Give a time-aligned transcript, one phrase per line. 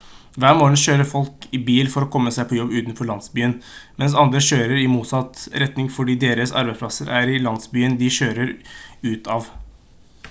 [0.43, 3.53] hver morgen kjører folk i bil for komme seg på jobb utenfor landsbyen
[4.01, 8.53] mens andre kjører i motsatt retning fordi deres arbeidsplass er i landsbyen de andre kjører
[9.15, 9.53] ut av